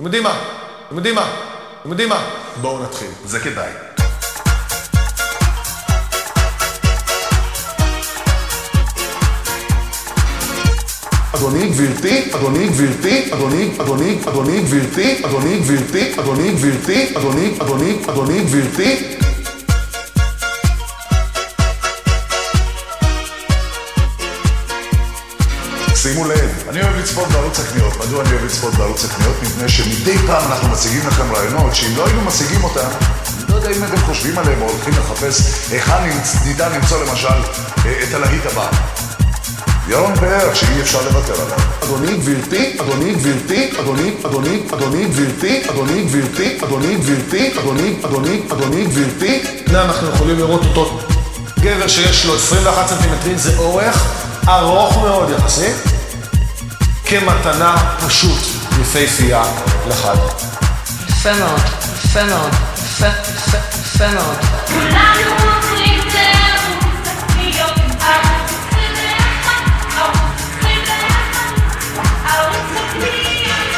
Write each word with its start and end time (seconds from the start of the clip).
אתם 0.00 0.06
יודעים 0.06 0.22
מה? 0.22 0.40
אתם 0.86 0.96
יודעים 0.96 1.14
מה? 1.14 1.30
אתם 1.80 1.90
יודעים 1.90 2.08
מה? 2.08 2.30
בואו 2.60 2.82
נתחיל. 2.82 3.08
זה 3.24 3.40
כדאי. 3.40 3.70
אדוני 11.34 11.68
גבירתי, 11.68 12.34
אדוני 12.34 12.68
גבירתי, 12.68 13.34
אדוני, 13.34 13.70
אדוני, 13.80 14.18
אדוני 14.28 14.62
גבירתי, 14.62 15.24
אדוני 15.24 15.58
גבירתי, 15.58 16.12
אדוני 16.20 16.52
גבירתי, 16.52 17.16
אדוני, 17.16 17.56
אדוני, 17.60 17.98
אדוני 18.08 18.44
גבירתי. 18.44 19.20
שימו 25.94 26.24
לב, 26.24 26.50
אני 26.68 26.82
אוהב 26.82 26.96
לצפות 26.96 27.28
בערוץ 27.28 27.60
הקניות. 27.60 27.96
מדוע 27.96 28.22
אני 28.22 28.32
אוהב 28.32 28.44
לצפות 28.44 28.74
בערוץ 28.74 29.04
הקניות? 29.04 29.36
מפני 29.42 29.68
שמדי 29.68 30.18
פעם 30.18 30.52
אנחנו 30.52 30.68
מציגים 30.68 31.06
לכם 31.08 31.32
רעיונות 31.32 31.74
שאם 31.74 31.96
לא 31.96 32.06
היינו 32.06 32.20
מציגים 32.20 32.64
אותם, 32.64 32.88
אני 33.38 33.44
לא 33.48 33.54
יודע 33.54 33.70
אם 33.70 33.84
אתם 33.84 33.96
חושבים 33.96 34.38
עליהם 34.38 34.62
או 34.62 34.68
הולכים 34.68 34.94
לחפש 34.94 35.40
היכן 35.72 36.10
ניתן 36.46 36.72
למצוא 36.72 37.04
למשל 37.04 37.28
אה, 37.86 38.02
את 38.08 38.14
הלהיט 38.14 38.46
הבא. 38.46 38.70
ירון 39.88 40.14
פאר, 40.16 40.54
שאי 40.54 40.80
אפשר 40.80 40.98
לוותר 41.04 41.42
עליו. 41.42 41.58
אדוני 41.84 42.16
גבירתי, 42.16 42.76
אדוני 42.80 43.14
גבירתי, 43.14 43.70
אדוני, 43.80 44.14
אדוני, 44.26 44.62
אדוני 44.72 45.04
גבירתי, 45.04 45.62
אדוני 45.70 46.04
גבירתי, 46.04 46.58
אדוני 46.64 46.94
גבירתי, 46.96 47.58
אדוני, 47.58 47.96
אדוני, 48.04 48.42
אדוני 48.52 48.84
גבירתי. 48.84 49.42
הנה 49.66 49.82
אנחנו 49.82 50.08
יכולים 50.08 50.38
לראות 50.38 50.64
אותו 50.64 50.98
גבר 51.60 51.88
שיש 51.88 52.26
לו 52.26 52.36
21 52.36 52.88
סנטימטרים, 52.88 53.38
זה 53.38 53.58
אורך 53.58 54.29
ארוך 54.58 54.96
מאוד 54.96 55.30
יחסית, 55.30 55.76
כמתנה 57.04 57.76
פשוט 58.06 58.38
יפהפייה 58.80 59.42
לחג. 59.88 60.16
יפה 61.08 61.32
מאוד, 61.34 61.60
יפה 62.04 62.24
מאוד, 62.24 62.50
יפה, 62.76 63.06
יפה, 63.06 63.58
יפה 63.80 64.08
מאוד. 64.14 64.36
כולנו 64.66 65.30
עוברים 65.30 66.00
טירוף, 66.02 66.84
תקניות 67.02 67.70
עם 67.76 67.90
ערוץ 68.00 68.50
21, 68.68 69.52
ערוץ 69.98 70.18
21, 70.58 72.34
ערוץ 72.34 72.56
הקניות. 72.76 73.70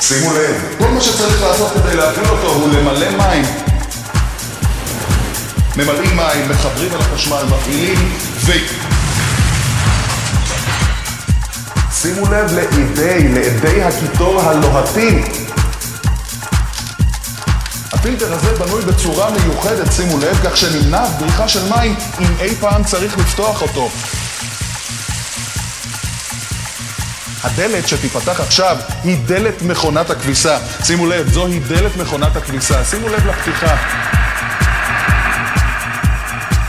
שימו 0.00 0.32
לב, 0.32 0.74
כל 0.78 0.88
מה 0.88 1.00
שצריך 1.00 1.42
לעשות 1.42 1.72
כדי 1.72 1.96
להפעיל 1.96 2.28
אותו 2.28 2.46
הוא 2.46 2.68
למלא 2.68 3.10
מים. 3.10 3.44
ממלאים 5.78 6.16
מים, 6.16 6.48
מחברים 6.48 6.92
אל 6.92 7.00
החשמל, 7.00 7.42
מפעילים 7.50 8.12
ו... 8.34 8.52
שימו 11.92 12.26
לב 12.26 12.52
לאידי, 12.52 13.28
לאדי 13.28 13.82
הקיטור 13.82 14.42
הלוהטים. 14.42 15.24
הפילטר 17.92 18.32
הזה 18.32 18.64
בנוי 18.64 18.82
בצורה 18.84 19.30
מיוחדת, 19.30 19.92
שימו 19.92 20.18
לב, 20.18 20.40
כך 20.44 20.56
שנמנעת 20.56 21.10
בריחה 21.18 21.48
של 21.48 21.68
מים 21.70 21.94
אם 22.20 22.34
אי 22.40 22.54
פעם 22.54 22.84
צריך 22.84 23.18
לפתוח 23.18 23.62
אותו. 23.62 23.90
הדלת 27.44 27.88
שתיפתח 27.88 28.40
עכשיו 28.40 28.76
היא 29.04 29.16
דלת 29.26 29.62
מכונת 29.62 30.10
הכביסה. 30.10 30.58
שימו 30.84 31.06
לב, 31.06 31.32
זוהי 31.32 31.58
דלת 31.58 31.96
מכונת 31.96 32.36
הכביסה. 32.36 32.84
שימו 32.84 33.08
לב 33.08 33.26
לפתיחה. 33.26 33.76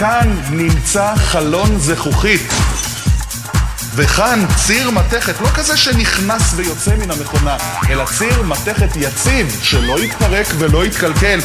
כאן 0.00 0.36
נמצא 0.50 1.14
חלון 1.16 1.78
זכוכית. 1.78 2.40
וכאן 3.94 4.44
ציר 4.66 4.90
מתכת, 4.90 5.40
לא 5.40 5.48
כזה 5.48 5.76
שנכנס 5.76 6.52
ויוצא 6.56 6.96
מן 6.96 7.10
המכונה, 7.10 7.56
אלא 7.90 8.04
ציר 8.18 8.42
מתכת 8.42 8.96
יציב, 8.96 9.58
שלא 9.62 9.98
יתפרק 9.98 10.46
ולא 10.58 10.84
יתקלקל. 10.86 11.38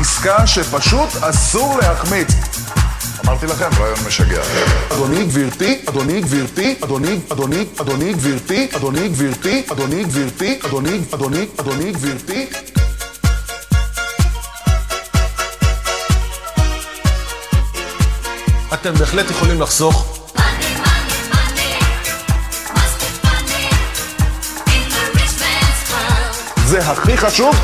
עסקה 0.00 0.46
שפשוט 0.46 1.08
אסור 1.20 1.78
להחמיץ. 1.78 2.28
אמרתי 3.24 3.46
לכם, 3.46 3.68
רעיון 3.78 3.98
משגע. 4.06 4.42
אדוני 4.92 5.24
גבירתי, 5.24 5.78
אדוני 5.88 6.20
גבירתי, 6.20 6.74
אדוני, 6.84 7.18
אדוני, 7.32 7.64
אדוני 7.80 8.12
גבירתי, 8.12 8.68
אדוני 8.76 9.08
גבירתי, 9.08 9.62
אדוני 9.72 10.04
גבירתי, 10.04 10.58
אדוני, 10.64 11.00
אדוני, 11.14 11.46
אדוני 11.60 11.92
גבירתי. 11.92 12.46
אתם 18.74 18.94
בהחלט 18.94 19.30
יכולים 19.30 19.60
לחסוך. 19.60 20.20
זה 26.66 26.90
הכי 26.90 27.16
חשוב. 27.18 27.56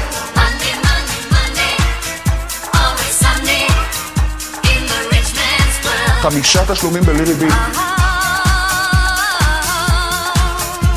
חמישה 6.23 6.75
תשלומים 6.75 7.03
בלילי 7.03 7.35
בי. 7.35 7.49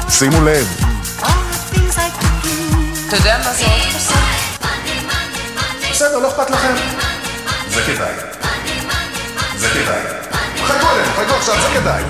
שימו 0.09 0.45
לב. 0.45 0.67
אתה 3.07 3.15
יודע 3.15 3.37
מה 3.37 3.53
זה 3.53 3.65
עוד 3.65 3.81
בסדר, 5.91 6.19
לא 6.19 6.27
אכפת 6.29 6.49
לכם. 6.49 6.75
זה 7.69 7.81
כדאי. 7.81 8.38
כדאי. 9.83 10.01
חכו 10.63 10.87
עלינו, 10.87 11.13
חכו 11.13 11.35
עכשיו, 11.35 11.55
זה 11.61 11.79
כדאי. 11.79 12.03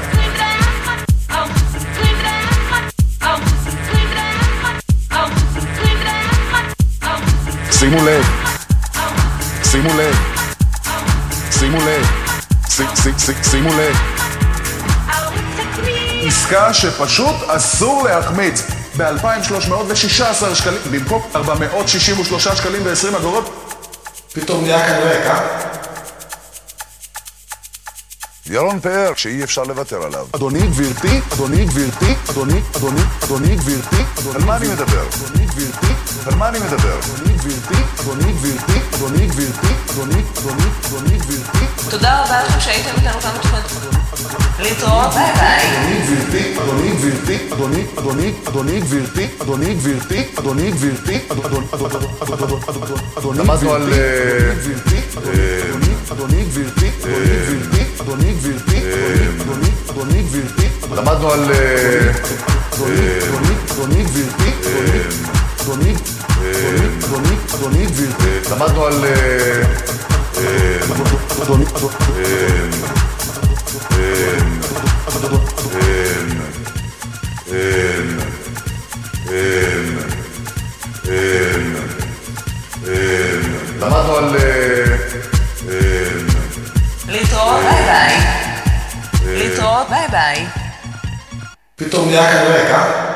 שימו 7.72 8.06
לב, 8.06 8.26
שימו 9.64 9.90
לב, 9.98 10.16
שימו 11.52 11.78
לב, 11.78 12.06
שימו 13.42 13.70
לב. 13.78 13.96
עסקה 16.28 16.74
שפשוט 16.74 17.36
אסור 17.48 18.04
להחמיץ. 18.04 18.64
ב-2,316 18.98 20.56
שקלים, 20.56 20.80
במקום 20.92 21.22
463 21.36 22.48
שקלים 22.48 22.82
ו-20 22.86 23.18
אגורות, 23.18 23.76
פתאום 24.34 24.64
נהיה 24.64 24.88
כאן 24.88 24.96
ריק, 24.96 25.26
אה? 25.26 25.79
ירון 28.50 28.80
פאר, 28.80 29.12
שאי 29.16 29.44
אפשר 29.44 29.64
לוותר 29.64 30.04
עליו. 30.04 30.26
אדוני 30.36 30.60
גבירתי, 30.68 31.20
אדוני 31.34 31.66
גבירתי, 31.66 32.14
אדוני, 32.32 32.62
אדוני, 32.78 33.02
אדוני 33.24 33.56
גבירתי, 33.56 33.96
אדוני 34.20 34.36
על 34.36 34.44
מה 34.46 34.58
אני 34.58 34.68
מדבר? 34.68 35.04
אדוני 35.26 35.46
גבירתי, 35.46 35.88
על 36.26 36.36
מה 36.36 36.50
אני 36.50 36.60
מדבר? 36.60 37.00
אדוני 37.16 37.34
גבירתי, 37.38 37.74
אדוני 38.02 38.34
גבירתי, 38.34 38.78
אדוני 38.96 39.28
אדוני, 39.92 40.22
אדוני, 40.40 40.64
אדוני 40.88 41.18
גבירתי, 41.18 41.66
תודה 41.90 42.24
רבה 42.24 42.44
לכם 42.44 42.60
שהייתם 42.60 42.90
איתנו 42.96 43.22
כאן 43.22 43.32
בתוכנית. 43.40 44.60
להתראות, 44.60 45.14
ביי 45.14 45.34
ביי. 45.40 45.78
אדוני 45.78 46.00
גבירתי, 46.06 46.58
אדוני 46.62 46.92
גבירתי, 46.92 47.38
אדוני, 47.54 47.84
אדוני, 47.98 48.34
אדוני 48.48 48.80
גבירתי, 48.80 49.28
אדוני 49.42 49.74
גבירתי, 49.74 50.24
אדוני 50.38 50.70
אדון- 50.72 51.66
אדוני 51.72 51.90
אה, 51.90 53.12
אדוני 53.18 53.42
גבירתי, 53.44 55.00
אדוני, 55.18 55.94
אדוני 56.12 56.44
גבירתי, 56.44 56.90
אדוני 57.04 57.24
גבירתי, 57.44 57.86
אדוני 58.40 58.54
גבירתי, 58.54 58.80
אדוני, 59.42 59.70
אדוני 59.90 60.24
גבירתי, 60.24 60.68
אדוני, 60.84 61.02
למדנו 61.02 61.32
על... 61.32 61.52
אה, 61.52 62.12
אדוני, 62.74 62.96
אדוני, 63.72 64.04
אדוני 64.04 64.04
אדוני, 64.04 64.64
אדוני, 65.62 65.96
אדוני, 67.06 67.36
אדוני 67.56 67.86
גבירתי, 67.86 68.50
למדנו 68.52 68.86
על... 68.86 69.06
אה, 69.06 69.64
אדוני, 71.44 71.66
אדוני, 71.76 71.90
ביי. 91.90 92.10
להתראות, 92.10 92.48
ביי 92.48 92.66
ביי. 92.66 93.09